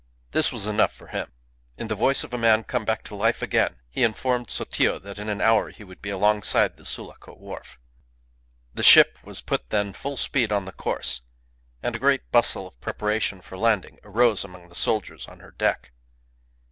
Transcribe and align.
This 0.31 0.51
was 0.51 0.65
enough 0.65 0.91
for 0.95 1.09
him. 1.09 1.31
In 1.77 1.85
the 1.87 1.93
voice 1.93 2.23
of 2.23 2.33
a 2.33 2.37
man 2.39 2.63
come 2.63 2.85
back 2.85 3.03
to 3.03 3.15
life 3.15 3.43
again, 3.43 3.75
he 3.87 4.01
informed 4.03 4.49
Sotillo 4.49 4.97
that 4.97 5.19
in 5.19 5.29
an 5.29 5.41
hour 5.41 5.69
he 5.69 5.83
would 5.83 6.01
be 6.01 6.09
alongside 6.09 6.75
the 6.75 6.85
Sulaco 6.85 7.35
wharf. 7.35 7.77
The 8.73 8.81
ship 8.81 9.19
was 9.23 9.41
put 9.41 9.69
then 9.69 9.93
full 9.93 10.17
speed 10.17 10.51
on 10.51 10.65
the 10.65 10.71
course, 10.71 11.21
and 11.83 11.95
a 11.95 11.99
great 11.99 12.31
bustle 12.31 12.65
of 12.65 12.81
preparation 12.81 13.41
for 13.41 13.59
landing 13.59 13.99
arose 14.03 14.43
among 14.43 14.69
the 14.69 14.73
soldiers 14.73 15.27
on 15.27 15.39
her 15.39 15.51
deck. 15.51 15.91